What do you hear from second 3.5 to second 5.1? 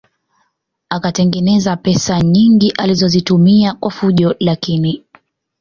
kwa fujo lakini